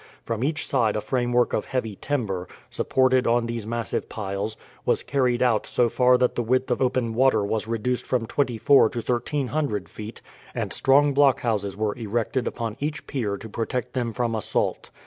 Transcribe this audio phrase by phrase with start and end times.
[0.23, 5.43] From each side a framework of heavy timber, supported on these massive piles, was carried
[5.43, 9.01] out so far that the width of open water was reduced from twenty four to
[9.03, 10.23] thirteen hundred feet,
[10.55, 14.89] and strong blockhouses were erected upon each pier to protect them from assault.